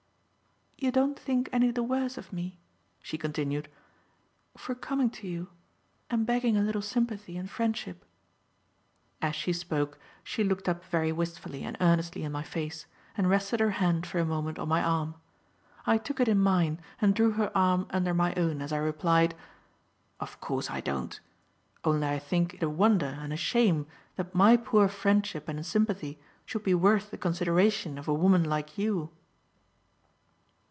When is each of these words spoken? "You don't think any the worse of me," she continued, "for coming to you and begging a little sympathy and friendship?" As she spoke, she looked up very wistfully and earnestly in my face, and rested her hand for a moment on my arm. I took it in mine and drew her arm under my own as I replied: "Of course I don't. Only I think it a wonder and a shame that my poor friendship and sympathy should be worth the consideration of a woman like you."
"You 0.83 0.89
don't 0.91 1.17
think 1.17 1.47
any 1.51 1.69
the 1.69 1.83
worse 1.83 2.17
of 2.17 2.33
me," 2.33 2.57
she 3.03 3.15
continued, 3.15 3.69
"for 4.57 4.73
coming 4.73 5.11
to 5.11 5.27
you 5.27 5.49
and 6.09 6.25
begging 6.25 6.57
a 6.57 6.63
little 6.63 6.81
sympathy 6.81 7.37
and 7.37 7.47
friendship?" 7.47 8.03
As 9.21 9.35
she 9.35 9.53
spoke, 9.53 9.99
she 10.23 10.43
looked 10.43 10.67
up 10.67 10.83
very 10.85 11.11
wistfully 11.11 11.61
and 11.63 11.77
earnestly 11.79 12.23
in 12.23 12.31
my 12.31 12.41
face, 12.41 12.87
and 13.15 13.29
rested 13.29 13.59
her 13.59 13.69
hand 13.77 14.07
for 14.07 14.17
a 14.17 14.25
moment 14.25 14.57
on 14.57 14.69
my 14.69 14.81
arm. 14.83 15.13
I 15.85 15.99
took 15.99 16.19
it 16.19 16.27
in 16.27 16.39
mine 16.39 16.79
and 16.99 17.13
drew 17.13 17.33
her 17.33 17.55
arm 17.55 17.85
under 17.91 18.15
my 18.15 18.33
own 18.33 18.59
as 18.59 18.73
I 18.73 18.77
replied: 18.77 19.35
"Of 20.19 20.41
course 20.41 20.71
I 20.71 20.81
don't. 20.81 21.19
Only 21.83 22.07
I 22.07 22.17
think 22.17 22.55
it 22.55 22.63
a 22.63 22.69
wonder 22.71 23.19
and 23.21 23.31
a 23.31 23.37
shame 23.37 23.85
that 24.15 24.33
my 24.33 24.57
poor 24.57 24.87
friendship 24.87 25.47
and 25.47 25.63
sympathy 25.63 26.17
should 26.43 26.63
be 26.63 26.73
worth 26.73 27.11
the 27.11 27.19
consideration 27.19 27.99
of 27.99 28.07
a 28.07 28.13
woman 28.15 28.43
like 28.43 28.79
you." 28.79 29.11